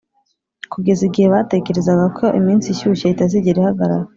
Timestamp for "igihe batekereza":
1.09-1.91